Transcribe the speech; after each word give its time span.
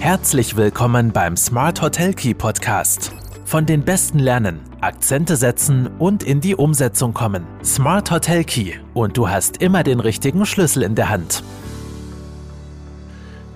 Herzlich 0.00 0.56
willkommen 0.56 1.12
beim 1.12 1.36
Smart 1.36 1.82
Hotel 1.82 2.14
Key 2.14 2.32
Podcast. 2.32 3.12
Von 3.44 3.66
den 3.66 3.84
Besten 3.84 4.20
lernen, 4.20 4.60
Akzente 4.80 5.34
setzen 5.34 5.90
und 5.98 6.22
in 6.22 6.40
die 6.40 6.54
Umsetzung 6.54 7.12
kommen. 7.12 7.44
Smart 7.64 8.10
Hotel 8.12 8.44
Key 8.44 8.74
und 8.94 9.16
du 9.16 9.28
hast 9.28 9.60
immer 9.60 9.82
den 9.82 9.98
richtigen 9.98 10.46
Schlüssel 10.46 10.84
in 10.84 10.94
der 10.94 11.08
Hand. 11.08 11.42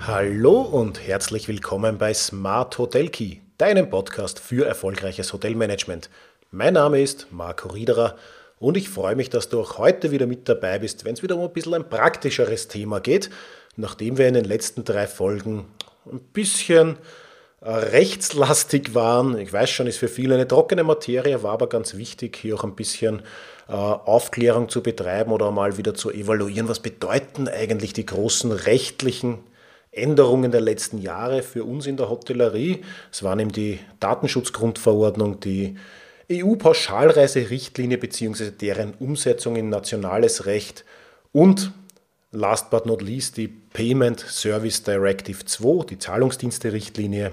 Hallo 0.00 0.62
und 0.62 1.06
herzlich 1.06 1.46
willkommen 1.46 1.96
bei 1.96 2.12
Smart 2.12 2.76
Hotel 2.76 3.08
Key, 3.08 3.36
deinem 3.56 3.88
Podcast 3.88 4.40
für 4.40 4.66
erfolgreiches 4.66 5.32
Hotelmanagement. 5.32 6.10
Mein 6.50 6.74
Name 6.74 7.00
ist 7.00 7.28
Marco 7.30 7.68
Riederer 7.68 8.16
und 8.58 8.76
ich 8.76 8.88
freue 8.88 9.14
mich, 9.14 9.30
dass 9.30 9.48
du 9.48 9.60
auch 9.60 9.78
heute 9.78 10.10
wieder 10.10 10.26
mit 10.26 10.48
dabei 10.48 10.80
bist, 10.80 11.04
wenn 11.04 11.14
es 11.14 11.22
wieder 11.22 11.36
um 11.36 11.44
ein 11.44 11.52
bisschen 11.52 11.74
ein 11.74 11.88
praktischeres 11.88 12.66
Thema 12.66 13.00
geht, 13.00 13.30
nachdem 13.76 14.18
wir 14.18 14.26
in 14.26 14.34
den 14.34 14.44
letzten 14.44 14.84
drei 14.84 15.06
Folgen 15.06 15.66
ein 16.10 16.20
bisschen 16.32 16.96
äh, 17.60 17.70
rechtslastig 17.70 18.94
waren. 18.94 19.38
Ich 19.38 19.52
weiß 19.52 19.70
schon, 19.70 19.86
ist 19.86 19.98
für 19.98 20.08
viele 20.08 20.34
eine 20.34 20.48
trockene 20.48 20.84
Materie, 20.84 21.42
war 21.42 21.52
aber 21.52 21.68
ganz 21.68 21.96
wichtig, 21.96 22.36
hier 22.36 22.56
auch 22.56 22.64
ein 22.64 22.74
bisschen 22.74 23.22
äh, 23.68 23.72
Aufklärung 23.72 24.68
zu 24.68 24.82
betreiben 24.82 25.32
oder 25.32 25.50
mal 25.50 25.76
wieder 25.76 25.94
zu 25.94 26.10
evaluieren, 26.10 26.68
was 26.68 26.80
bedeuten 26.80 27.48
eigentlich 27.48 27.92
die 27.92 28.06
großen 28.06 28.50
rechtlichen 28.50 29.38
Änderungen 29.92 30.50
der 30.50 30.60
letzten 30.60 30.98
Jahre 30.98 31.42
für 31.42 31.64
uns 31.64 31.86
in 31.86 31.96
der 31.96 32.08
Hotellerie. 32.08 32.82
Es 33.12 33.22
waren 33.22 33.38
eben 33.38 33.52
die 33.52 33.78
Datenschutzgrundverordnung, 34.00 35.38
die 35.40 35.76
EU-Pauschalreiserichtlinie 36.30 37.98
bzw. 37.98 38.50
deren 38.50 38.94
Umsetzung 38.94 39.56
in 39.56 39.68
nationales 39.68 40.46
Recht 40.46 40.84
und 41.32 41.72
last 42.32 42.70
but 42.70 42.86
not 42.86 43.02
least 43.02 43.36
die 43.36 43.48
Payment 43.48 44.20
Service 44.20 44.82
Directive 44.82 45.44
2, 45.44 45.86
die 45.86 45.98
Zahlungsdienste-Richtlinie. 45.98 47.32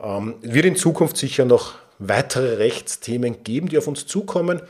Ähm, 0.00 0.36
wird 0.42 0.64
in 0.64 0.76
Zukunft 0.76 1.16
sicher 1.16 1.44
noch 1.44 1.74
weitere 1.98 2.54
Rechtsthemen 2.54 3.44
geben, 3.44 3.68
die 3.68 3.78
auf 3.78 3.86
uns 3.86 4.06
zukommen. 4.06 4.62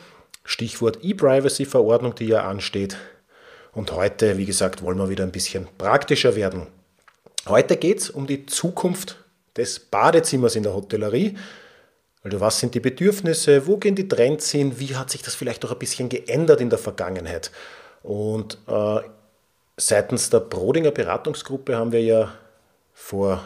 Stichwort 0.45 0.99
E-Privacy-Verordnung, 1.03 2.15
die 2.15 2.27
ja 2.27 2.49
ansteht. 2.49 2.97
Und 3.73 3.93
heute, 3.93 4.39
wie 4.39 4.47
gesagt, 4.47 4.83
wollen 4.83 4.99
wir 4.99 5.09
wieder 5.09 5.25
ein 5.25 5.33
bisschen 5.33 5.69
praktischer 5.79 6.35
werden. 6.35 6.67
Heute 7.47 7.77
geht 7.77 8.01
es 8.01 8.11
um 8.11 8.27
die 8.27 8.47
Zukunft 8.47 9.17
des 9.57 9.79
Badezimmers 9.79 10.57
in 10.57 10.63
der 10.63 10.75
Hotellerie. 10.75 11.37
Also 12.23 12.41
was 12.41 12.59
sind 12.59 12.75
die 12.75 12.81
Bedürfnisse, 12.81 13.67
wo 13.67 13.77
gehen 13.77 13.95
die 13.95 14.09
Trends 14.09 14.51
hin, 14.51 14.81
wie 14.81 14.97
hat 14.97 15.11
sich 15.11 15.23
das 15.23 15.35
vielleicht 15.35 15.65
auch 15.65 15.73
ein 15.73 15.79
bisschen 15.79 16.09
geändert 16.09 16.61
in 16.61 16.71
der 16.71 16.79
Vergangenheit. 16.79 17.51
Und 18.03 18.59
äh, 18.67 19.01
Seitens 19.81 20.29
der 20.29 20.41
Brodinger 20.41 20.91
Beratungsgruppe 20.91 21.77
haben 21.77 21.93
wir 21.93 22.03
ja 22.03 22.33
vor 22.93 23.41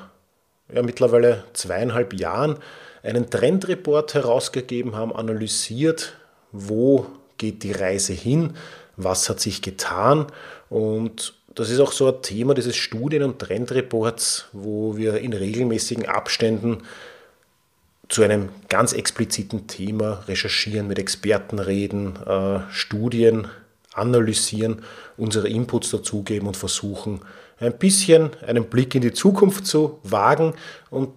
ja, 0.72 0.82
mittlerweile 0.82 1.44
zweieinhalb 1.52 2.14
Jahren 2.14 2.56
einen 3.02 3.28
Trendreport 3.28 4.14
herausgegeben, 4.14 4.96
haben 4.96 5.14
analysiert, 5.14 6.16
wo 6.50 7.06
geht 7.36 7.62
die 7.62 7.72
Reise 7.72 8.14
hin, 8.14 8.54
was 8.96 9.28
hat 9.28 9.40
sich 9.40 9.60
getan. 9.60 10.26
Und 10.70 11.34
das 11.54 11.68
ist 11.68 11.80
auch 11.80 11.92
so 11.92 12.08
ein 12.08 12.22
Thema 12.22 12.54
dieses 12.54 12.76
Studien- 12.76 13.24
und 13.24 13.38
Trendreports, 13.38 14.46
wo 14.52 14.96
wir 14.96 15.18
in 15.18 15.34
regelmäßigen 15.34 16.06
Abständen 16.06 16.78
zu 18.08 18.22
einem 18.22 18.48
ganz 18.70 18.94
expliziten 18.94 19.66
Thema 19.66 20.24
recherchieren, 20.28 20.88
mit 20.88 20.98
Experten 20.98 21.58
reden, 21.58 22.16
äh, 22.26 22.60
Studien 22.70 23.48
analysieren, 23.94 24.82
unsere 25.16 25.48
Inputs 25.48 25.90
dazugeben 25.90 26.46
und 26.46 26.56
versuchen, 26.56 27.20
ein 27.58 27.78
bisschen 27.78 28.30
einen 28.46 28.64
Blick 28.64 28.94
in 28.94 29.02
die 29.02 29.12
Zukunft 29.12 29.66
zu 29.66 29.98
wagen. 30.02 30.54
Und 30.90 31.10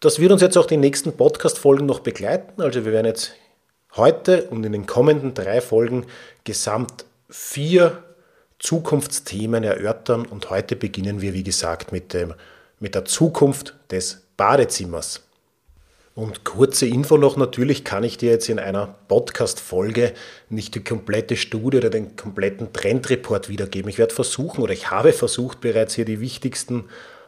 das 0.00 0.18
wird 0.18 0.32
uns 0.32 0.42
jetzt 0.42 0.56
auch 0.56 0.66
die 0.66 0.76
nächsten 0.76 1.12
Podcast-Folgen 1.16 1.86
noch 1.86 2.00
begleiten. 2.00 2.62
Also 2.62 2.84
wir 2.84 2.92
werden 2.92 3.06
jetzt 3.06 3.32
heute 3.96 4.44
und 4.44 4.64
in 4.64 4.72
den 4.72 4.86
kommenden 4.86 5.34
drei 5.34 5.60
Folgen 5.60 6.06
gesamt 6.44 7.04
vier 7.28 8.02
Zukunftsthemen 8.58 9.64
erörtern. 9.64 10.24
Und 10.24 10.50
heute 10.50 10.76
beginnen 10.76 11.20
wir, 11.20 11.34
wie 11.34 11.42
gesagt, 11.42 11.92
mit, 11.92 12.14
dem, 12.14 12.34
mit 12.78 12.94
der 12.94 13.04
Zukunft 13.04 13.74
des 13.90 14.22
Badezimmers. 14.36 15.27
Und 16.18 16.42
kurze 16.42 16.84
Info 16.84 17.16
noch, 17.16 17.36
natürlich 17.36 17.84
kann 17.84 18.02
ich 18.02 18.18
dir 18.18 18.32
jetzt 18.32 18.48
in 18.48 18.58
einer 18.58 18.96
Podcast-Folge 19.06 20.14
nicht 20.48 20.74
die 20.74 20.82
komplette 20.82 21.36
Studie 21.36 21.76
oder 21.76 21.90
den 21.90 22.16
kompletten 22.16 22.72
Trendreport 22.72 23.48
wiedergeben. 23.48 23.88
Ich 23.88 23.98
werde 23.98 24.12
versuchen 24.12 24.62
oder 24.62 24.72
ich 24.72 24.90
habe 24.90 25.12
versucht 25.12 25.60
bereits 25.60 25.94
hier 25.94 26.04
die 26.04 26.18
wichtigsten 26.18 26.86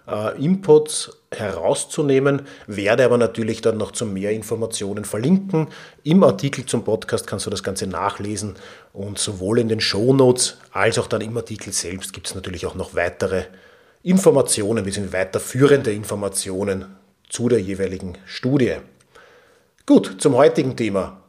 äh, 0.09 0.37
Inputs 0.45 1.21
herauszunehmen, 1.31 2.43
werde 2.67 3.05
aber 3.05 3.17
natürlich 3.17 3.61
dann 3.61 3.77
noch 3.77 3.93
zu 3.93 4.07
mehr 4.07 4.33
Informationen 4.33 5.05
verlinken. 5.05 5.69
Im 6.03 6.25
Artikel 6.25 6.67
zum 6.67 6.83
Podcast 6.83 7.29
kannst 7.29 7.47
du 7.47 7.51
das 7.51 7.63
Ganze 7.63 7.87
nachlesen 7.87 8.57
und 8.93 9.21
sowohl 9.21 9.61
in 9.61 9.69
den 9.69 9.81
Show 9.81 10.13
Notes 10.13 10.59
als 10.73 10.99
auch 10.99 11.07
dann 11.07 11.21
im 11.21 11.37
Artikel 11.37 11.73
selbst 11.73 12.13
gibt 12.13 12.27
es 12.27 12.35
natürlich 12.35 12.67
auch 12.67 12.75
noch 12.75 12.97
weitere 12.97 13.45
Informationen 14.03 14.85
bzw. 14.85 15.13
weiterführende 15.13 15.93
Informationen 15.93 16.87
zu 17.31 17.49
der 17.49 17.61
jeweiligen 17.61 18.19
Studie. 18.27 18.75
Gut, 19.87 20.17
zum 20.19 20.35
heutigen 20.35 20.77
Thema. 20.77 21.23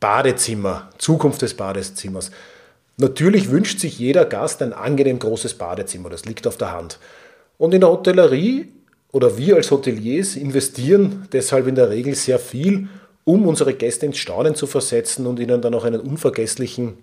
Badezimmer, 0.00 0.90
Zukunft 0.98 1.40
des 1.42 1.54
Badezimmers. 1.54 2.30
Natürlich 2.98 3.50
wünscht 3.50 3.80
sich 3.80 3.98
jeder 3.98 4.26
Gast 4.26 4.60
ein 4.60 4.74
angenehm 4.74 5.18
großes 5.18 5.54
Badezimmer, 5.54 6.10
das 6.10 6.26
liegt 6.26 6.46
auf 6.46 6.58
der 6.58 6.72
Hand. 6.72 6.98
Und 7.56 7.72
in 7.72 7.80
der 7.80 7.90
Hotellerie 7.90 8.68
oder 9.12 9.38
wir 9.38 9.56
als 9.56 9.70
Hoteliers 9.70 10.36
investieren 10.36 11.28
deshalb 11.32 11.66
in 11.66 11.74
der 11.74 11.90
Regel 11.90 12.14
sehr 12.14 12.38
viel, 12.38 12.88
um 13.24 13.46
unsere 13.46 13.74
Gäste 13.74 14.06
ins 14.06 14.18
Staunen 14.18 14.54
zu 14.54 14.66
versetzen 14.66 15.26
und 15.26 15.38
ihnen 15.38 15.62
dann 15.62 15.74
auch 15.74 15.84
einen 15.84 16.00
unvergesslichen 16.00 16.98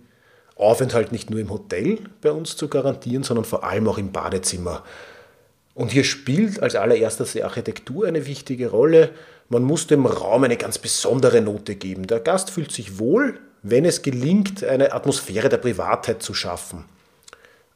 Aufenthalt 0.55 1.11
nicht 1.11 1.29
nur 1.29 1.39
im 1.39 1.51
Hotel 1.51 1.99
bei 2.21 2.31
uns 2.31 2.55
zu 2.55 2.67
garantieren, 2.67 3.23
sondern 3.23 3.45
vor 3.45 3.63
allem 3.63 3.88
auch 3.88 3.97
im 3.97 4.11
Badezimmer. 4.11 4.83
Und 5.77 5.91
hier 5.91 6.03
spielt 6.03 6.59
als 6.63 6.73
allererstes 6.73 7.33
die 7.33 7.43
Architektur 7.43 8.07
eine 8.07 8.25
wichtige 8.25 8.71
Rolle. 8.71 9.11
Man 9.47 9.61
muss 9.61 9.85
dem 9.85 10.07
Raum 10.07 10.43
eine 10.43 10.57
ganz 10.57 10.79
besondere 10.79 11.39
Note 11.39 11.75
geben. 11.75 12.07
Der 12.07 12.19
Gast 12.19 12.49
fühlt 12.49 12.71
sich 12.71 12.97
wohl, 12.97 13.39
wenn 13.61 13.85
es 13.85 14.01
gelingt, 14.01 14.63
eine 14.63 14.91
Atmosphäre 14.91 15.49
der 15.49 15.57
Privatheit 15.57 16.23
zu 16.23 16.33
schaffen. 16.33 16.85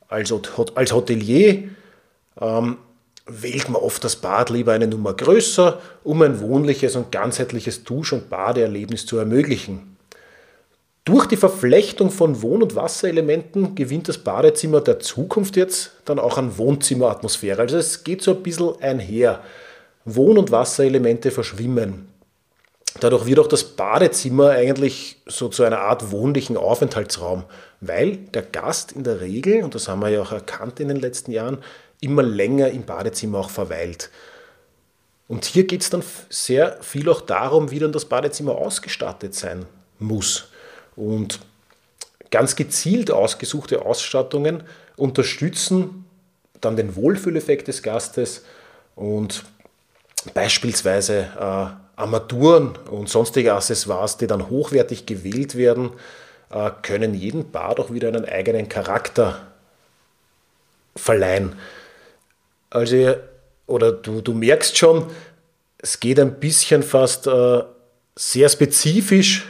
Also 0.07 0.41
als 0.73 0.93
Hotelier 0.93 1.69
ähm, 2.41 2.77
wählt 3.27 3.69
man 3.69 3.79
oft 3.79 4.03
das 4.03 4.15
Bad 4.15 4.49
lieber 4.49 4.71
eine 4.71 4.87
Nummer 4.87 5.13
größer, 5.13 5.79
um 6.03 6.23
ein 6.23 6.39
wohnliches 6.39 6.95
und 6.95 7.11
ganzheitliches 7.11 7.83
Dusch- 7.83 8.13
und 8.13 8.31
Badeerlebnis 8.31 9.05
zu 9.05 9.19
ermöglichen. 9.19 9.90
Durch 11.03 11.25
die 11.25 11.37
Verflechtung 11.37 12.11
von 12.11 12.43
Wohn- 12.43 12.61
und 12.61 12.75
Wasserelementen 12.75 13.73
gewinnt 13.73 14.07
das 14.07 14.19
Badezimmer 14.19 14.81
der 14.81 14.99
Zukunft 14.99 15.57
jetzt 15.57 15.93
dann 16.05 16.19
auch 16.19 16.37
an 16.37 16.57
Wohnzimmeratmosphäre. 16.57 17.61
Also 17.61 17.77
es 17.77 18.03
geht 18.03 18.21
so 18.21 18.31
ein 18.31 18.43
bisschen 18.43 18.79
einher. 18.81 19.41
Wohn- 20.05 20.37
und 20.37 20.51
Wasserelemente 20.51 21.31
verschwimmen. 21.31 22.07
Dadurch 22.99 23.25
wird 23.25 23.39
auch 23.39 23.47
das 23.47 23.63
Badezimmer 23.63 24.49
eigentlich 24.51 25.21
so 25.25 25.47
zu 25.47 25.63
einer 25.63 25.79
Art 25.79 26.11
wohnlichen 26.11 26.57
Aufenthaltsraum, 26.57 27.45
weil 27.79 28.17
der 28.17 28.43
Gast 28.43 28.91
in 28.91 29.03
der 29.03 29.21
Regel, 29.21 29.63
und 29.63 29.73
das 29.73 29.87
haben 29.87 30.01
wir 30.01 30.09
ja 30.09 30.21
auch 30.21 30.31
erkannt 30.31 30.79
in 30.79 30.89
den 30.89 30.97
letzten 30.97 31.31
Jahren, 31.31 31.59
immer 32.01 32.21
länger 32.21 32.69
im 32.69 32.83
Badezimmer 32.83 33.39
auch 33.39 33.49
verweilt. 33.49 34.11
Und 35.27 35.45
hier 35.45 35.65
geht 35.65 35.81
es 35.81 35.89
dann 35.89 36.03
sehr 36.29 36.77
viel 36.81 37.07
auch 37.09 37.21
darum, 37.21 37.71
wie 37.71 37.79
dann 37.79 37.93
das 37.93 38.05
Badezimmer 38.05 38.55
ausgestattet 38.55 39.33
sein 39.33 39.65
muss. 39.97 40.49
Und 40.95 41.39
ganz 42.31 42.55
gezielt 42.55 43.11
ausgesuchte 43.11 43.85
Ausstattungen 43.85 44.63
unterstützen 44.95 46.05
dann 46.61 46.75
den 46.75 46.95
Wohlfühleffekt 46.95 47.67
des 47.67 47.81
Gastes 47.83 48.45
und 48.95 49.43
beispielsweise 50.33 51.27
äh, 51.37 51.99
Armaturen 51.99 52.77
und 52.89 53.09
sonstige 53.09 53.53
Accessoires, 53.53 54.17
die 54.17 54.27
dann 54.27 54.49
hochwertig 54.49 55.05
gewählt 55.05 55.55
werden, 55.55 55.91
äh, 56.51 56.71
können 56.81 57.13
jedem 57.13 57.51
Bad 57.51 57.79
auch 57.79 57.91
wieder 57.91 58.07
einen 58.07 58.25
eigenen 58.25 58.69
Charakter 58.69 59.47
verleihen. 60.95 61.55
Also, 62.69 63.15
oder 63.67 63.91
du, 63.91 64.21
du 64.21 64.33
merkst 64.33 64.77
schon, 64.77 65.07
es 65.79 65.99
geht 65.99 66.19
ein 66.19 66.39
bisschen 66.39 66.83
fast 66.83 67.27
äh, 67.27 67.63
sehr 68.15 68.49
spezifisch 68.49 69.47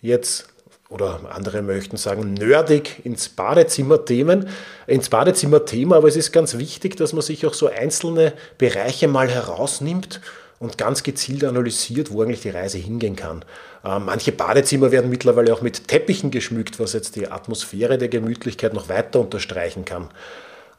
jetzt 0.00 0.51
oder 0.92 1.20
andere 1.30 1.62
möchten 1.62 1.96
sagen, 1.96 2.34
nerdig 2.34 3.00
ins 3.04 3.30
Badezimmer-Themen, 3.30 4.48
ins 4.86 5.08
Badezimmer-Thema, 5.08 5.96
aber 5.96 6.08
es 6.08 6.16
ist 6.16 6.32
ganz 6.32 6.58
wichtig, 6.58 6.96
dass 6.96 7.12
man 7.12 7.22
sich 7.22 7.46
auch 7.46 7.54
so 7.54 7.68
einzelne 7.68 8.34
Bereiche 8.58 9.08
mal 9.08 9.28
herausnimmt 9.28 10.20
und 10.58 10.78
ganz 10.78 11.02
gezielt 11.02 11.44
analysiert, 11.44 12.12
wo 12.12 12.22
eigentlich 12.22 12.42
die 12.42 12.50
Reise 12.50 12.78
hingehen 12.78 13.16
kann. 13.16 13.44
Äh, 13.84 13.98
manche 13.98 14.32
Badezimmer 14.32 14.92
werden 14.92 15.10
mittlerweile 15.10 15.52
auch 15.52 15.62
mit 15.62 15.88
Teppichen 15.88 16.30
geschmückt, 16.30 16.78
was 16.78 16.92
jetzt 16.92 17.16
die 17.16 17.28
Atmosphäre 17.28 17.98
der 17.98 18.08
Gemütlichkeit 18.08 18.74
noch 18.74 18.88
weiter 18.88 19.20
unterstreichen 19.20 19.84
kann. 19.84 20.08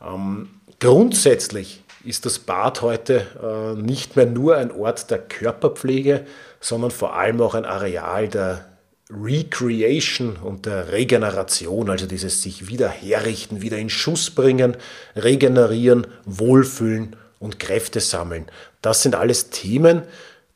Ähm, 0.02 0.50
grundsätzlich 0.80 1.84
ist 2.06 2.26
das 2.26 2.40
Bad 2.40 2.82
heute 2.82 3.26
äh, 3.42 3.82
nicht 3.82 4.16
mehr 4.16 4.26
nur 4.26 4.58
ein 4.58 4.72
Ort 4.72 5.10
der 5.10 5.20
Körperpflege, 5.20 6.26
sondern 6.60 6.92
vor 6.92 7.16
allem 7.16 7.42
auch 7.42 7.56
ein 7.56 7.66
Areal 7.66 8.28
der 8.28 8.73
Recreation 9.10 10.38
und 10.38 10.66
der 10.66 10.92
Regeneration, 10.92 11.90
also 11.90 12.06
dieses 12.06 12.42
sich 12.42 12.68
wieder 12.68 12.90
herrichten, 12.90 13.62
wieder 13.62 13.78
in 13.78 13.90
Schuss 13.90 14.32
bringen, 14.32 14.78
regenerieren, 15.16 16.08
wohlfühlen 16.26 17.16
und 17.40 17.60
Kräfte 17.60 18.00
sammeln. 18.00 18.46
Das 18.82 19.04
sind 19.04 19.16
alles 19.16 19.50
Themen, 19.50 20.04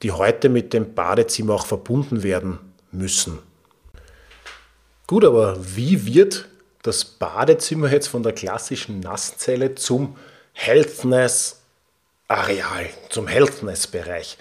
die 0.02 0.12
heute 0.12 0.50
mit 0.50 0.74
dem 0.74 0.94
Badezimmer 0.94 1.56
auch 1.56 1.66
verbunden 1.66 2.24
werden 2.24 2.60
müssen. 2.92 3.40
Gut, 5.08 5.26
aber 5.26 5.58
wie 5.76 6.06
wird 6.06 6.48
das 6.84 7.04
Badezimmer 7.04 7.92
jetzt 7.92 8.08
von 8.08 8.24
der 8.24 8.34
klassischen 8.34 9.02
Nasszelle 9.02 9.76
zum 9.76 10.16
Healthness-Areal, 10.54 12.86
zum 13.10 13.28
Healthness-Bereich? 13.28 14.38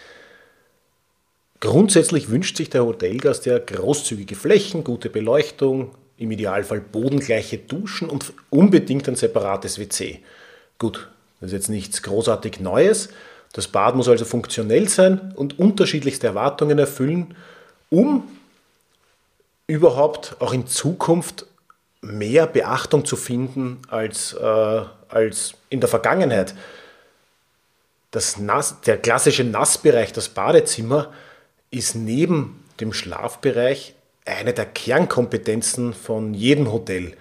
Grundsätzlich 1.61 2.29
wünscht 2.31 2.56
sich 2.56 2.70
der 2.70 2.85
Hotelgast 2.85 3.47
ja 3.47 3.58
großzügige 3.58 4.35
Flächen, 4.35 4.85
gute 4.85 5.08
Beleuchtung, 5.08 5.93
im 6.19 6.31
Idealfall 6.31 6.81
bodengleiche 6.81 7.58
Duschen 7.58 8.08
und 8.08 8.32
unbedingt 8.50 9.08
ein 9.08 9.17
separates 9.17 9.79
WC. 9.79 10.20
Gut, 10.79 11.08
das 11.41 11.49
ist 11.49 11.53
jetzt 11.53 11.69
nichts 11.69 12.03
großartig 12.03 12.61
Neues. 12.61 13.11
Das 13.53 13.69
Bad 13.69 13.94
muss 13.97 14.08
also 14.08 14.25
funktionell 14.25 14.88
sein 14.88 15.32
und 15.37 15.58
unterschiedlichste 15.58 16.26
Erwartungen 16.26 16.79
erfüllen, 16.79 17.35
um 17.91 18.25
überhaupt 19.67 20.37
auch 20.41 20.52
in 20.52 20.67
Zukunft 20.67 21.47
mehr 22.00 22.47
Beachtung 22.47 23.05
zu 23.05 23.17
finden 23.17 23.81
als, 23.88 24.32
äh, 24.35 24.82
als 25.09 25.55
in 25.70 25.81
der 25.81 25.88
Vergangenheit. 25.88 26.55
Das 28.11 28.38
Nass, 28.38 28.81
der 28.82 28.99
klassische 28.99 29.44
Nassbereich, 29.44 30.12
das 30.12 30.29
Badezimmer, 30.29 31.12
ist 31.70 31.94
neben 31.94 32.64
dem 32.80 32.92
Schlafbereich 32.92 33.94
eine 34.24 34.52
der 34.52 34.66
Kernkompetenzen 34.66 35.94
von 35.94 36.34
jedem 36.34 36.72
Hotel. 36.72 37.12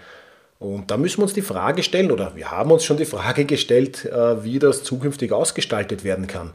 Und 0.59 0.89
da 0.89 0.97
müssen 0.97 1.19
wir 1.19 1.23
uns 1.23 1.33
die 1.33 1.41
Frage 1.41 1.83
stellen, 1.83 2.11
oder 2.11 2.35
wir 2.35 2.49
haben 2.49 2.71
uns 2.71 2.85
schon 2.85 2.97
die 2.97 3.05
Frage 3.05 3.45
gestellt, 3.45 4.05
äh, 4.05 4.43
wie 4.43 4.59
das 4.59 4.83
zukünftig 4.83 5.31
ausgestaltet 5.31 6.03
werden 6.03 6.27
kann. 6.27 6.53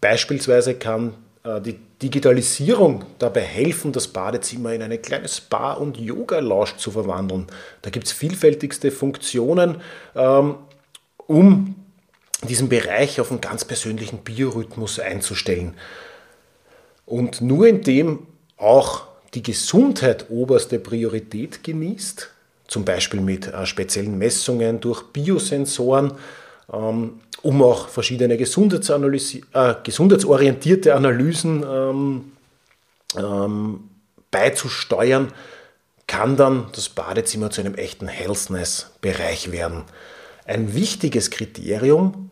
Beispielsweise 0.00 0.74
kann 0.74 1.14
äh, 1.44 1.60
die 1.60 1.78
Digitalisierung 2.02 3.04
dabei 3.18 3.42
helfen, 3.42 3.92
das 3.92 4.08
Badezimmer 4.08 4.72
in 4.72 4.82
eine 4.82 4.98
kleine 4.98 5.28
Spa- 5.28 5.74
und 5.74 5.96
Yoga-Lounge 5.96 6.76
zu 6.78 6.90
verwandeln. 6.90 7.46
Da 7.82 7.90
gibt 7.90 8.06
es 8.06 8.12
vielfältigste 8.12 8.90
Funktionen, 8.90 9.76
ähm, 10.16 10.56
um 11.26 11.76
diesen 12.48 12.68
Bereich 12.68 13.20
auf 13.20 13.30
einen 13.30 13.40
ganz 13.40 13.64
persönlichen 13.64 14.18
Biorhythmus 14.18 14.98
einzustellen. 14.98 15.74
Und 17.06 17.40
nur 17.40 17.66
indem 17.66 18.26
auch 18.56 19.08
die 19.34 19.42
Gesundheit 19.42 20.30
oberste 20.30 20.78
Priorität 20.78 21.64
genießt, 21.64 22.30
zum 22.68 22.84
Beispiel 22.84 23.20
mit 23.20 23.48
äh, 23.48 23.66
speziellen 23.66 24.16
Messungen 24.18 24.78
durch 24.80 25.02
Biosensoren, 25.04 26.12
ähm, 26.72 27.20
um 27.42 27.62
auch 27.62 27.88
verschiedene 27.88 28.34
äh, 28.34 28.38
gesundheitsorientierte 28.38 30.94
Analysen 30.94 31.64
ähm, 31.68 32.32
ähm, 33.16 33.88
beizusteuern, 34.30 35.32
kann 36.06 36.36
dann 36.36 36.66
das 36.74 36.88
Badezimmer 36.88 37.50
zu 37.50 37.62
einem 37.62 37.74
echten 37.74 38.06
Healthness-Bereich 38.08 39.50
werden. 39.50 39.84
Ein 40.46 40.74
wichtiges 40.74 41.30
Kriterium 41.30 42.30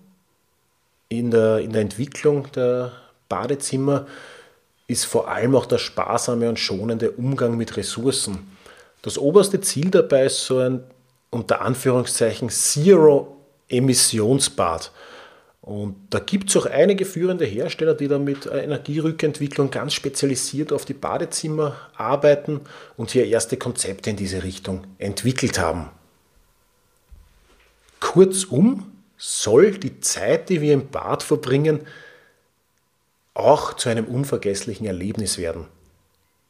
in 1.08 1.30
der, 1.30 1.58
in 1.58 1.72
der 1.72 1.82
Entwicklung 1.82 2.50
der 2.52 2.92
Badezimmer 3.28 4.02
ist 4.02 4.08
vor 5.04 5.28
allem 5.28 5.54
auch 5.54 5.66
der 5.66 5.78
sparsame 5.78 6.48
und 6.48 6.58
schonende 6.58 7.12
Umgang 7.12 7.56
mit 7.56 7.76
Ressourcen. 7.76 8.50
Das 9.02 9.18
oberste 9.18 9.60
Ziel 9.60 9.90
dabei 9.90 10.24
ist 10.26 10.44
so 10.44 10.58
ein 10.58 10.82
unter 11.30 11.60
Anführungszeichen 11.62 12.50
Zero-Emissionsbad. 12.50 14.90
Und 15.62 15.94
da 16.10 16.18
gibt 16.18 16.50
es 16.50 16.56
auch 16.56 16.66
einige 16.66 17.04
führende 17.04 17.44
Hersteller, 17.44 17.94
die 17.94 18.08
da 18.08 18.18
mit 18.18 18.46
Energierückentwicklung 18.46 19.70
ganz 19.70 19.92
spezialisiert 19.92 20.72
auf 20.72 20.84
die 20.84 20.94
Badezimmer 20.94 21.76
arbeiten 21.94 22.62
und 22.96 23.12
hier 23.12 23.26
erste 23.26 23.56
Konzepte 23.56 24.10
in 24.10 24.16
diese 24.16 24.42
Richtung 24.42 24.82
entwickelt 24.98 25.60
haben. 25.60 25.90
Kurzum 28.00 28.90
soll 29.16 29.72
die 29.72 30.00
Zeit, 30.00 30.48
die 30.48 30.60
wir 30.60 30.72
im 30.72 30.88
Bad 30.88 31.22
verbringen, 31.22 31.86
auch 33.40 33.74
zu 33.74 33.88
einem 33.88 34.04
unvergesslichen 34.04 34.86
Erlebnis 34.86 35.38
werden. 35.38 35.66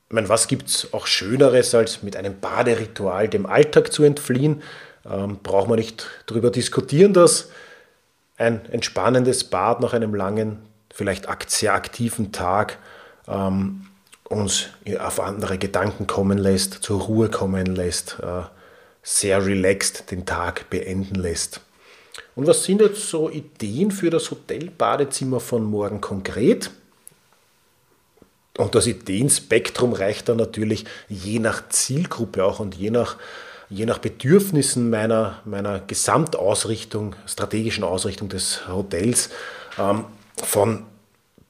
Ich 0.09 0.15
meine, 0.15 0.29
was 0.29 0.49
gibt 0.49 0.69
es 0.69 0.93
auch 0.93 1.07
Schöneres, 1.07 1.75
als 1.75 2.03
mit 2.03 2.17
einem 2.17 2.41
Baderitual 2.41 3.29
dem 3.29 3.47
Alltag 3.47 3.93
zu 3.93 4.03
entfliehen? 4.03 4.63
Ähm, 5.09 5.39
braucht 5.43 5.69
man 5.69 5.79
nicht 5.79 6.07
darüber 6.27 6.51
diskutieren, 6.51 7.13
dass 7.13 7.49
ein 8.37 8.65
entspannendes 8.73 9.45
Bad 9.45 9.81
nach 9.81 9.93
einem 9.93 10.15
langen, 10.15 10.59
vielleicht 10.93 11.29
sehr 11.49 11.75
aktiven 11.75 12.33
Tag 12.33 12.79
ähm, 13.29 13.87
uns 14.29 14.69
auf 14.99 15.21
andere 15.21 15.59
Gedanken 15.59 16.07
kommen 16.07 16.39
lässt, 16.39 16.75
zur 16.75 17.03
Ruhe 17.03 17.29
kommen 17.29 17.67
lässt, 17.67 18.19
äh, 18.21 18.43
sehr 19.03 19.45
relaxed 19.45 20.11
den 20.11 20.27
Tag 20.27 20.71
beenden 20.71 21.17
lässt. 21.17 21.61
Und 22.35 22.47
was 22.47 22.65
sind 22.65 22.81
jetzt 22.81 23.09
so 23.09 23.29
Ideen 23.31 23.91
für 23.91 24.11
das 24.11 24.31
Hotelbadezimmer 24.31 25.41
von 25.41 25.65
morgen 25.65 26.01
konkret? 26.01 26.71
Und 28.59 28.75
das 28.75 28.87
Ideenspektrum 28.87 29.93
reicht 29.93 30.29
dann 30.29 30.37
natürlich 30.37 30.85
je 31.09 31.39
nach 31.39 31.69
Zielgruppe 31.69 32.45
auch 32.45 32.61
und 32.61 32.75
je 32.75 32.91
nach, 32.91 33.17
je 33.69 33.87
nach 33.87 33.99
Bedürfnissen 33.99 34.91
meiner, 34.91 35.41
meiner 35.45 35.81
Gesamtausrichtung, 35.81 37.15
strategischen 37.27 37.85
Ausrichtung 37.85 38.29
des 38.29 38.69
Hotels 38.69 39.31
ähm, 39.79 40.05
von 40.43 40.85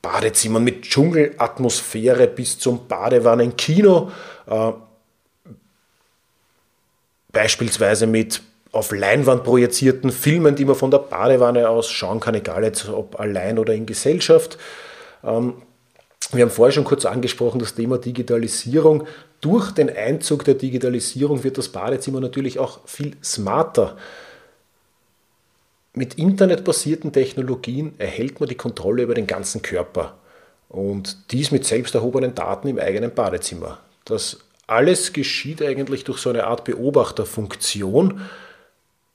Badezimmern 0.02 0.64
mit 0.64 0.82
Dschungelatmosphäre 0.82 2.26
bis 2.26 2.58
zum 2.58 2.86
Badewannenkino, 2.86 4.12
äh, 4.46 4.72
beispielsweise 7.32 8.06
mit 8.06 8.42
auf 8.72 8.92
Leinwand 8.92 9.44
projizierten 9.44 10.12
Filmen, 10.12 10.54
die 10.54 10.64
man 10.64 10.76
von 10.76 10.90
der 10.90 10.98
Badewanne 10.98 11.68
aus 11.68 11.90
schauen 11.90 12.20
kann, 12.20 12.34
egal 12.34 12.62
jetzt 12.64 12.88
ob 12.88 13.18
allein 13.18 13.58
oder 13.58 13.74
in 13.74 13.86
Gesellschaft. 13.86 14.58
Ähm, 15.24 15.54
wir 16.32 16.42
haben 16.42 16.50
vorher 16.50 16.72
schon 16.72 16.84
kurz 16.84 17.04
angesprochen, 17.04 17.58
das 17.58 17.74
Thema 17.74 17.98
Digitalisierung. 17.98 19.06
Durch 19.40 19.72
den 19.72 19.90
Einzug 19.94 20.44
der 20.44 20.54
Digitalisierung 20.54 21.42
wird 21.42 21.58
das 21.58 21.68
Badezimmer 21.68 22.20
natürlich 22.20 22.58
auch 22.58 22.86
viel 22.86 23.16
smarter. 23.22 23.96
Mit 25.92 26.14
internetbasierten 26.14 27.12
Technologien 27.12 27.94
erhält 27.98 28.38
man 28.38 28.48
die 28.48 28.54
Kontrolle 28.54 29.02
über 29.02 29.14
den 29.14 29.26
ganzen 29.26 29.62
Körper. 29.62 30.18
Und 30.68 31.32
dies 31.32 31.50
mit 31.50 31.66
selbst 31.66 31.96
erhobenen 31.96 32.34
Daten 32.36 32.68
im 32.68 32.78
eigenen 32.78 33.12
Badezimmer. 33.12 33.78
Das 34.04 34.38
alles 34.68 35.12
geschieht 35.12 35.60
eigentlich 35.62 36.04
durch 36.04 36.18
so 36.18 36.30
eine 36.30 36.46
Art 36.46 36.62
Beobachterfunktion. 36.64 38.20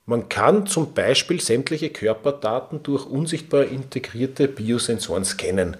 Man 0.04 0.28
kann 0.28 0.66
zum 0.66 0.92
Beispiel 0.92 1.40
sämtliche 1.40 1.88
Körperdaten 1.88 2.82
durch 2.82 3.06
unsichtbar 3.06 3.64
integrierte 3.64 4.48
Biosensoren 4.48 5.24
scannen. 5.24 5.78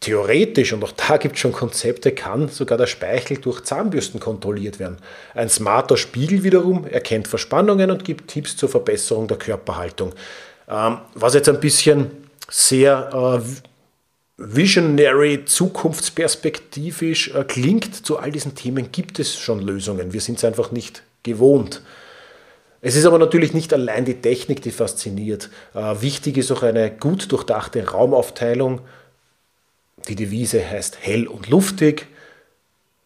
Theoretisch, 0.00 0.72
und 0.72 0.84
auch 0.84 0.92
da 0.92 1.16
gibt 1.16 1.36
es 1.36 1.40
schon 1.40 1.52
Konzepte, 1.52 2.12
kann 2.12 2.48
sogar 2.48 2.76
der 2.78 2.86
Speichel 2.86 3.38
durch 3.38 3.62
Zahnbürsten 3.62 4.20
kontrolliert 4.20 4.78
werden. 4.78 4.98
Ein 5.34 5.48
smarter 5.48 5.96
Spiegel 5.96 6.44
wiederum 6.44 6.86
erkennt 6.86 7.28
Verspannungen 7.28 7.90
und 7.90 8.04
gibt 8.04 8.28
Tipps 8.28 8.56
zur 8.56 8.68
Verbesserung 8.68 9.26
der 9.26 9.38
Körperhaltung. 9.38 10.12
Ähm, 10.68 10.98
was 11.14 11.34
jetzt 11.34 11.48
ein 11.48 11.60
bisschen 11.60 12.10
sehr 12.48 13.40
äh, 13.40 13.40
visionary, 14.36 15.44
zukunftsperspektivisch 15.44 17.34
äh, 17.34 17.44
klingt, 17.44 18.06
zu 18.06 18.18
all 18.18 18.30
diesen 18.30 18.54
Themen 18.54 18.92
gibt 18.92 19.18
es 19.18 19.34
schon 19.34 19.60
Lösungen. 19.60 20.12
Wir 20.12 20.20
sind 20.20 20.38
es 20.38 20.44
einfach 20.44 20.72
nicht 20.72 21.02
gewohnt. 21.22 21.82
Es 22.82 22.94
ist 22.94 23.06
aber 23.06 23.18
natürlich 23.18 23.54
nicht 23.54 23.72
allein 23.72 24.04
die 24.04 24.20
Technik, 24.20 24.62
die 24.62 24.70
fasziniert. 24.70 25.50
Äh, 25.74 26.00
wichtig 26.00 26.36
ist 26.36 26.52
auch 26.52 26.62
eine 26.62 26.90
gut 26.90 27.32
durchdachte 27.32 27.88
Raumaufteilung, 27.88 28.82
die 30.08 30.16
Devise 30.16 30.68
heißt 30.68 30.98
hell 31.00 31.26
und 31.26 31.48
luftig. 31.48 32.06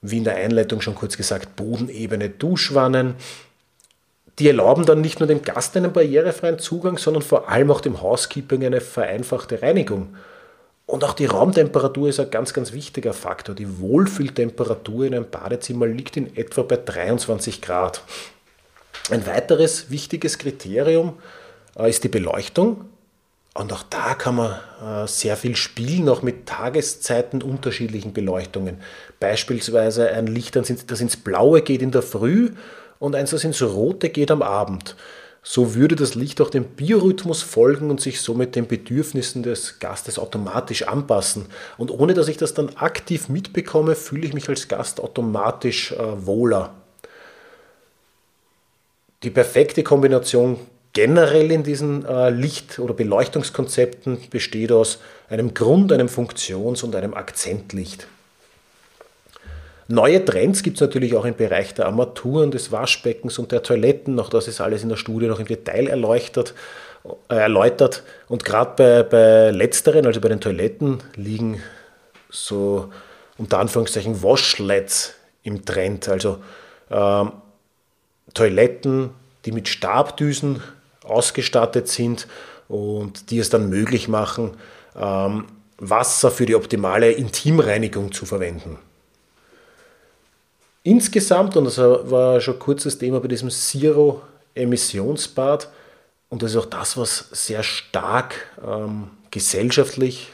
Wie 0.02 0.19
in 0.19 0.25
der 0.25 0.37
Einleitung 0.37 0.80
schon 0.80 0.95
kurz 0.95 1.16
gesagt, 1.16 1.57
bodenebene 1.57 2.30
Duschwannen. 2.30 3.14
Die 4.38 4.49
erlauben 4.49 4.87
dann 4.87 5.02
nicht 5.02 5.21
nur 5.21 5.26
dem 5.26 5.42
Gast 5.42 5.76
einen 5.76 5.92
barrierefreien 5.92 6.59
Zugang, 6.59 6.97
sondern 6.97 7.23
vor 7.23 7.50
allem 7.50 7.71
auch 7.71 7.83
dem 7.83 8.00
Housekeeping 8.00 8.64
eine 8.64 8.80
vereinfachte 8.80 9.61
Reinigung. 9.61 10.14
Und 10.87 11.04
auch 11.04 11.12
die 11.12 11.26
Raumtemperatur 11.26 12.09
ist 12.09 12.19
ein 12.19 12.30
ganz, 12.30 12.52
ganz 12.52 12.73
wichtiger 12.73 13.12
Faktor. 13.12 13.54
Die 13.54 13.78
Wohlfühltemperatur 13.78 15.04
in 15.04 15.14
einem 15.14 15.30
Badezimmer 15.30 15.87
liegt 15.87 16.16
in 16.16 16.35
etwa 16.37 16.62
bei 16.62 16.76
23 16.76 17.61
Grad. 17.61 18.02
Ein 19.11 19.26
weiteres 19.26 19.90
wichtiges 19.90 20.38
Kriterium 20.38 21.19
äh, 21.78 21.88
ist 21.88 22.02
die 22.02 22.09
Beleuchtung. 22.09 22.87
Und 23.54 23.73
auch 23.73 23.83
da 23.83 24.14
kann 24.14 24.37
man 24.37 24.52
äh, 24.83 25.09
sehr 25.09 25.37
viel 25.37 25.57
spielen, 25.57 26.09
auch 26.09 26.23
mit 26.23 26.47
Tageszeiten 26.47 27.42
unterschiedlichen 27.42 28.12
Beleuchtungen. 28.12 28.78
Beispielsweise 29.19 30.09
ein 30.11 30.28
Licht, 30.28 30.54
das 30.54 31.00
ins 31.00 31.16
Blaue 31.16 31.62
geht 31.62 31.83
in 31.83 31.90
der 31.90 32.02
Früh 32.02 32.50
und 33.00 33.16
eins, 33.16 33.30
das 33.30 33.42
ins 33.42 33.61
Rote 33.61 34.09
geht 34.11 34.30
am 34.30 34.42
Abend. 34.42 34.95
So 35.42 35.75
würde 35.75 35.97
das 35.97 36.14
Licht 36.14 36.40
auch 36.40 36.50
dem 36.50 36.64
Biorhythmus 36.64 37.42
folgen 37.42 37.90
und 37.90 38.00
sich 38.00 38.21
somit 38.21 38.54
den 38.54 38.69
Bedürfnissen 38.69 39.42
des 39.42 39.78
Gastes 39.78 40.19
automatisch 40.19 40.83
anpassen. 40.83 41.47
Und 41.78 41.90
ohne 41.90 42.12
dass 42.14 42.28
ich 42.28 42.37
das 42.37 42.52
dann 42.52 42.76
aktiv 42.76 43.28
mitbekomme, 43.28 43.95
fühle 43.95 44.26
ich 44.26 44.35
mich 44.35 44.49
als 44.49 44.69
Gast 44.69 45.00
automatisch 45.00 45.92
äh, 45.92 46.26
wohler. 46.26 46.75
Die 49.23 49.30
perfekte 49.30 49.83
Kombination 49.83 50.59
generell 50.92 51.50
in 51.50 51.62
diesen 51.62 52.04
äh, 52.04 52.30
Licht- 52.30 52.78
oder 52.78 52.94
Beleuchtungskonzepten 52.94 54.18
besteht 54.30 54.73
aus 54.73 54.99
einem 55.28 55.54
Grund-, 55.54 55.92
einem 55.92 56.09
Funktions- 56.09 56.82
und 56.82 56.94
einem 56.97 57.14
Akzentlicht. 57.14 58.06
Neue 59.88 60.25
Trends 60.25 60.62
gibt 60.62 60.76
es 60.76 60.80
natürlich 60.80 61.16
auch 61.16 61.25
im 61.25 61.35
Bereich 61.35 61.75
der 61.75 61.87
Armaturen, 61.87 62.52
des 62.52 62.70
Waschbeckens 62.70 63.38
und 63.38 63.50
der 63.50 63.62
Toiletten. 63.62 64.20
Auch 64.20 64.28
das 64.28 64.47
ist 64.47 64.61
alles 64.61 64.82
in 64.85 64.88
der 64.88 64.97
Studie 64.97 65.26
noch 65.26 65.40
im 65.40 65.47
Detail 65.47 65.88
erleuchtet. 65.88 66.54
Äh, 67.28 67.37
erläutert. 67.37 68.02
Und 68.28 68.44
gerade 68.44 68.73
bei, 68.76 69.02
bei 69.02 69.50
letzteren, 69.50 70.06
also 70.06 70.20
bei 70.20 70.28
den 70.28 70.40
Toiletten, 70.40 71.02
liegen 71.16 71.62
so 72.28 72.92
unter 73.38 73.59
Anführungszeichen 73.59 74.23
Washlets 74.23 75.14
im 75.42 75.64
Trend. 75.64 76.09
Also 76.09 76.38
äh, 76.90 77.25
Toiletten, 78.35 79.11
die 79.47 79.52
mit 79.52 79.68
Stabdüsen 79.68 80.62
ausgestattet 81.11 81.88
sind 81.88 82.26
und 82.69 83.31
die 83.31 83.38
es 83.38 83.50
dann 83.50 83.69
möglich 83.69 84.09
machen, 84.09 84.52
ähm, 84.97 85.45
Wasser 85.79 86.31
für 86.31 86.47
die 86.47 86.55
optimale 86.55 87.12
Intimreinigung 87.12 88.12
zu 88.12 88.25
verwenden. 88.26 88.79
Insgesamt, 90.83 91.57
und 91.57 91.64
das 91.64 91.79
war 91.79 92.40
schon 92.40 92.59
kurz 92.59 92.85
das 92.85 92.99
Thema 92.99 93.21
bei 93.21 93.29
diesem 93.29 93.50
Zero-Emissionsbad, 93.50 95.69
und 96.31 96.43
das 96.43 96.52
ist 96.52 96.57
auch 96.57 96.67
das, 96.67 96.97
was 96.97 97.29
sehr 97.33 97.62
stark 97.62 98.35
ähm, 98.64 99.11
gesellschaftlich 99.31 100.29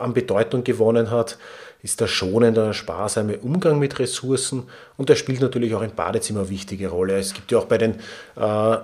an 0.00 0.14
Bedeutung 0.14 0.64
gewonnen 0.64 1.10
hat, 1.10 1.38
ist 1.82 2.00
der 2.00 2.06
schonende, 2.06 2.72
sparsame 2.72 3.38
Umgang 3.38 3.78
mit 3.78 3.98
Ressourcen 3.98 4.68
und 4.96 5.08
der 5.08 5.16
spielt 5.16 5.40
natürlich 5.40 5.74
auch 5.74 5.82
im 5.82 5.94
Badezimmer 5.94 6.40
eine 6.40 6.48
wichtige 6.48 6.88
Rolle. 6.88 7.18
Es 7.18 7.34
gibt 7.34 7.52
ja 7.52 7.58
auch 7.58 7.66
bei 7.66 7.78
den 7.78 7.96
äh, 8.36 8.76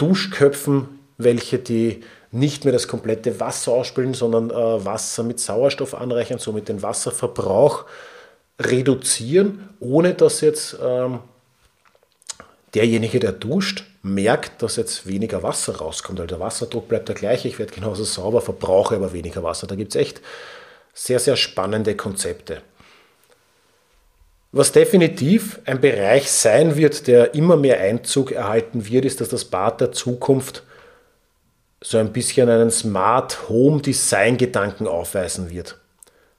Duschköpfen 0.00 1.00
welche, 1.24 1.58
die 1.58 2.02
nicht 2.32 2.64
mehr 2.64 2.72
das 2.72 2.88
komplette 2.88 3.40
Wasser 3.40 3.72
ausspülen, 3.72 4.14
sondern 4.14 4.50
äh, 4.50 4.84
Wasser 4.84 5.22
mit 5.22 5.40
Sauerstoff 5.40 5.94
anreichern, 5.94 6.38
somit 6.38 6.68
den 6.68 6.82
Wasserverbrauch 6.82 7.84
reduzieren, 8.58 9.68
ohne 9.80 10.14
dass 10.14 10.40
jetzt 10.40 10.76
ähm, 10.82 11.20
derjenige, 12.74 13.18
der 13.18 13.32
duscht, 13.32 13.84
merkt, 14.02 14.62
dass 14.62 14.76
jetzt 14.76 15.06
weniger 15.06 15.42
Wasser 15.42 15.76
rauskommt. 15.76 16.20
Also 16.20 16.28
der 16.28 16.40
Wasserdruck 16.40 16.88
bleibt 16.88 17.08
der 17.08 17.16
gleiche, 17.16 17.48
ich 17.48 17.58
werde 17.58 17.74
genauso 17.74 18.04
sauber, 18.04 18.40
verbrauche 18.40 18.94
aber 18.96 19.12
weniger 19.12 19.42
Wasser. 19.42 19.66
Da 19.66 19.74
gibt 19.74 19.94
es 19.94 20.00
echt 20.00 20.20
sehr, 20.94 21.18
sehr 21.18 21.36
spannende 21.36 21.96
Konzepte. 21.96 22.62
Was 24.52 24.72
definitiv 24.72 25.60
ein 25.64 25.80
Bereich 25.80 26.30
sein 26.30 26.76
wird, 26.76 27.06
der 27.06 27.34
immer 27.34 27.56
mehr 27.56 27.78
Einzug 27.78 28.32
erhalten 28.32 28.86
wird, 28.88 29.04
ist, 29.04 29.20
dass 29.20 29.28
das 29.28 29.44
Bad 29.44 29.80
der 29.80 29.92
Zukunft 29.92 30.64
so 31.80 31.98
ein 31.98 32.12
bisschen 32.12 32.48
einen 32.48 32.70
Smart 32.70 33.48
Home 33.48 33.80
Design 33.80 34.36
Gedanken 34.36 34.88
aufweisen 34.88 35.50
wird. 35.50 35.78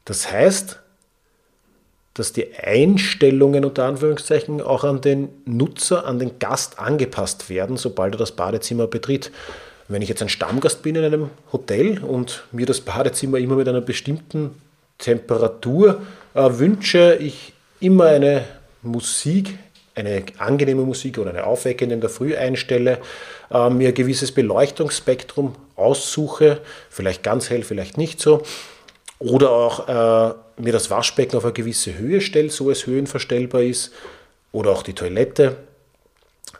Das 0.03 0.29
heißt, 0.29 0.79
dass 2.13 2.33
die 2.33 2.53
Einstellungen 2.55 3.63
unter 3.63 3.85
Anführungszeichen 3.85 4.61
auch 4.61 4.83
an 4.83 4.99
den 4.99 5.29
Nutzer, 5.45 6.05
an 6.05 6.19
den 6.19 6.37
Gast 6.37 6.79
angepasst 6.79 7.49
werden, 7.49 7.77
sobald 7.77 8.15
er 8.15 8.19
das 8.19 8.33
Badezimmer 8.33 8.87
betritt. 8.87 9.31
Wenn 9.87 10.01
ich 10.01 10.09
jetzt 10.09 10.21
ein 10.21 10.29
Stammgast 10.29 10.83
bin 10.83 10.95
in 10.95 11.05
einem 11.05 11.29
Hotel 11.53 12.03
und 12.03 12.43
mir 12.51 12.65
das 12.65 12.81
Badezimmer 12.81 13.37
immer 13.37 13.55
mit 13.55 13.69
einer 13.69 13.81
bestimmten 13.81 14.61
Temperatur 14.97 16.01
äh, 16.33 16.49
wünsche, 16.51 17.15
ich 17.15 17.53
immer 17.81 18.05
eine 18.05 18.45
Musik, 18.81 19.57
eine 19.95 20.23
angenehme 20.37 20.83
Musik 20.83 21.17
oder 21.17 21.31
eine 21.31 21.45
aufweckende 21.45 21.95
in 21.95 22.01
der 22.01 22.09
Früh 22.09 22.35
einstelle, 22.35 22.99
äh, 23.51 23.69
mir 23.69 23.89
ein 23.89 23.93
gewisses 23.93 24.31
Beleuchtungsspektrum 24.31 25.55
aussuche, 25.75 26.61
vielleicht 26.89 27.23
ganz 27.23 27.49
hell, 27.49 27.63
vielleicht 27.63 27.97
nicht 27.97 28.21
so, 28.21 28.43
oder 29.19 29.51
auch 29.51 29.87
äh, 29.87 30.33
mir 30.61 30.73
das 30.73 30.89
Waschbecken 30.89 31.35
auf 31.35 31.43
eine 31.43 31.53
gewisse 31.53 31.97
Höhe 31.97 32.21
stelle, 32.21 32.49
so 32.49 32.71
es 32.71 32.87
höhenverstellbar 32.87 33.61
ist, 33.61 33.91
oder 34.51 34.71
auch 34.71 34.83
die 34.83 34.93
Toilette. 34.93 35.57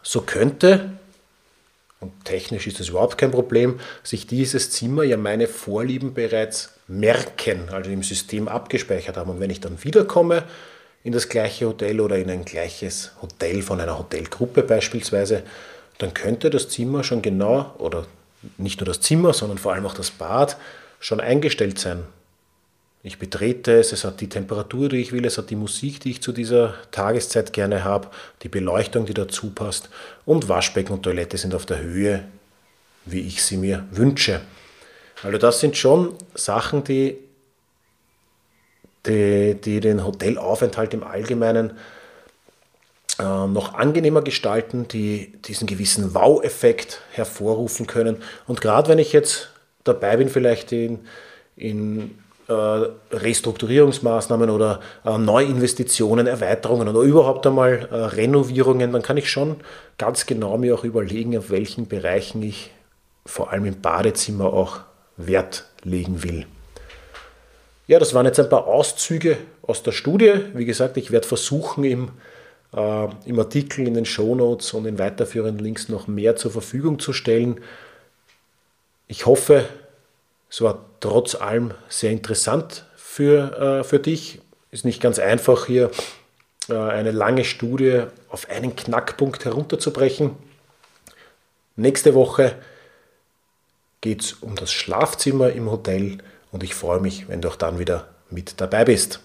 So 0.03 0.21
könnte, 0.21 0.91
und 1.99 2.25
technisch 2.25 2.67
ist 2.67 2.79
das 2.79 2.89
überhaupt 2.89 3.17
kein 3.17 3.31
Problem, 3.31 3.79
sich 4.03 4.27
dieses 4.27 4.71
Zimmer 4.71 5.03
ja 5.03 5.17
meine 5.17 5.47
Vorlieben 5.47 6.13
bereits 6.13 6.73
merken, 6.87 7.69
also 7.71 7.91
im 7.91 8.03
System 8.03 8.47
abgespeichert 8.47 9.17
haben. 9.17 9.29
Und 9.29 9.39
wenn 9.39 9.49
ich 9.49 9.59
dann 9.59 9.83
wiederkomme 9.83 10.43
in 11.03 11.13
das 11.13 11.29
gleiche 11.29 11.67
Hotel 11.67 11.99
oder 11.99 12.17
in 12.17 12.29
ein 12.29 12.45
gleiches 12.45 13.11
Hotel 13.21 13.61
von 13.61 13.79
einer 13.79 13.97
Hotelgruppe 13.97 14.63
beispielsweise, 14.63 15.43
dann 15.97 16.13
könnte 16.13 16.49
das 16.49 16.69
Zimmer 16.69 17.03
schon 17.03 17.21
genau, 17.21 17.73
oder 17.77 18.05
nicht 18.57 18.79
nur 18.79 18.87
das 18.87 19.01
Zimmer, 19.01 19.33
sondern 19.33 19.57
vor 19.57 19.73
allem 19.73 19.85
auch 19.85 19.93
das 19.93 20.11
Bad, 20.11 20.57
schon 20.99 21.19
eingestellt 21.19 21.79
sein. 21.79 22.03
Ich 23.03 23.17
betrete 23.17 23.79
es, 23.79 23.91
es 23.91 24.03
hat 24.03 24.21
die 24.21 24.29
Temperatur, 24.29 24.89
die 24.89 24.97
ich 24.97 25.11
will, 25.11 25.25
es 25.25 25.39
hat 25.39 25.49
die 25.49 25.55
Musik, 25.55 26.01
die 26.01 26.11
ich 26.11 26.21
zu 26.21 26.31
dieser 26.31 26.75
Tageszeit 26.91 27.51
gerne 27.51 27.83
habe, 27.83 28.09
die 28.43 28.49
Beleuchtung, 28.49 29.07
die 29.07 29.15
dazu 29.15 29.49
passt 29.49 29.89
und 30.25 30.49
Waschbecken 30.49 30.93
und 30.93 31.01
Toilette 31.01 31.37
sind 31.37 31.55
auf 31.55 31.65
der 31.65 31.79
Höhe, 31.79 32.23
wie 33.05 33.21
ich 33.21 33.43
sie 33.43 33.57
mir 33.57 33.87
wünsche. 33.89 34.41
Also 35.23 35.39
das 35.39 35.59
sind 35.59 35.77
schon 35.77 36.13
Sachen, 36.35 36.83
die, 36.83 37.17
die, 39.05 39.55
die 39.55 39.79
den 39.79 40.05
Hotelaufenthalt 40.05 40.93
im 40.93 41.03
Allgemeinen 41.03 41.71
äh, 43.19 43.23
noch 43.47 43.73
angenehmer 43.73 44.21
gestalten, 44.21 44.87
die 44.87 45.33
diesen 45.45 45.67
gewissen 45.67 46.13
Wow-Effekt 46.13 47.01
hervorrufen 47.11 47.87
können. 47.87 48.17
Und 48.47 48.61
gerade 48.61 48.89
wenn 48.89 48.99
ich 48.99 49.13
jetzt 49.13 49.49
dabei 49.83 50.17
bin, 50.17 50.29
vielleicht 50.29 50.71
in, 50.71 50.99
in 51.55 52.17
äh, 52.47 52.53
Restrukturierungsmaßnahmen 53.11 54.49
oder 54.49 54.79
äh, 55.05 55.17
Neuinvestitionen, 55.17 56.27
Erweiterungen 56.27 56.87
oder 56.87 57.01
überhaupt 57.01 57.45
einmal 57.47 57.87
äh, 57.91 57.95
Renovierungen, 57.95 58.91
dann 58.91 59.01
kann 59.01 59.17
ich 59.17 59.29
schon 59.29 59.57
ganz 59.97 60.25
genau 60.25 60.57
mir 60.57 60.75
auch 60.75 60.83
überlegen, 60.83 61.37
auf 61.37 61.49
welchen 61.49 61.87
Bereichen 61.87 62.41
ich 62.43 62.71
vor 63.25 63.51
allem 63.51 63.65
im 63.65 63.81
Badezimmer 63.81 64.53
auch 64.53 64.79
Wert 65.17 65.65
legen 65.83 66.23
will. 66.23 66.45
Ja, 67.87 67.99
das 67.99 68.13
waren 68.13 68.25
jetzt 68.25 68.39
ein 68.39 68.49
paar 68.49 68.67
Auszüge 68.67 69.37
aus 69.63 69.83
der 69.83 69.91
Studie. 69.91 70.33
Wie 70.53 70.65
gesagt, 70.65 70.97
ich 70.97 71.11
werde 71.11 71.27
versuchen, 71.27 71.83
im, 71.83 72.11
äh, 72.73 73.07
im 73.25 73.39
Artikel, 73.39 73.87
in 73.87 73.95
den 73.95 74.05
Shownotes 74.05 74.73
und 74.73 74.85
in 74.85 74.99
weiterführenden 74.99 75.59
Links 75.59 75.89
noch 75.89 76.07
mehr 76.07 76.35
zur 76.35 76.51
Verfügung 76.51 76.99
zu 76.99 77.11
stellen. 77.11 77.59
Ich 79.07 79.25
hoffe, 79.25 79.65
es 80.49 80.61
war 80.61 80.85
trotz 80.99 81.35
allem 81.35 81.73
sehr 81.89 82.11
interessant 82.11 82.85
für, 82.95 83.79
äh, 83.79 83.83
für 83.83 83.99
dich. 83.99 84.39
Ist 84.69 84.85
nicht 84.85 85.01
ganz 85.01 85.17
einfach 85.19 85.65
hier 85.65 85.91
äh, 86.69 86.75
eine 86.75 87.11
lange 87.11 87.43
Studie 87.43 88.03
auf 88.29 88.49
einen 88.49 88.75
Knackpunkt 88.75 89.43
herunterzubrechen. 89.43 90.31
Nächste 91.75 92.13
Woche 92.13 92.55
geht 94.01 94.21
es 94.21 94.33
um 94.33 94.55
das 94.55 94.71
Schlafzimmer 94.71 95.51
im 95.51 95.69
Hotel 95.69 96.19
und 96.51 96.63
ich 96.63 96.75
freue 96.75 96.99
mich, 96.99 97.27
wenn 97.27 97.41
du 97.41 97.49
auch 97.49 97.55
dann 97.55 97.79
wieder 97.79 98.09
mit 98.29 98.61
dabei 98.61 98.85
bist. 98.85 99.19